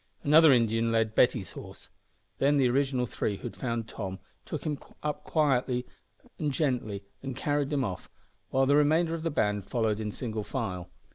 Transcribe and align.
Another 0.23 0.51
Indian 0.51 0.91
led 0.91 1.13
Betty's 1.13 1.51
horse. 1.51 1.91
Then 2.39 2.57
the 2.57 2.67
original 2.69 3.05
three 3.05 3.37
who 3.37 3.43
had 3.43 3.55
found 3.55 3.87
Tom 3.87 4.17
took 4.47 4.63
him 4.63 4.79
up 5.03 5.23
quite 5.23 5.85
gently 6.41 7.03
and 7.21 7.35
carried 7.35 7.71
him 7.71 7.83
off, 7.83 8.09
while 8.49 8.65
the 8.65 8.75
remainder 8.75 9.13
of 9.13 9.21
the 9.21 9.29
band 9.29 9.65
followed 9.67 9.99
in 9.99 10.09
single 10.11 10.43
file. 10.43 10.89